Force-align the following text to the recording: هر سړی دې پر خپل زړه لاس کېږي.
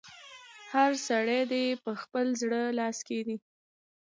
هر 0.73 0.91
سړی 1.07 1.41
دې 1.51 1.65
پر 1.83 1.93
خپل 2.03 2.25
زړه 2.41 2.61
لاس 2.79 2.97
کېږي. 3.09 3.37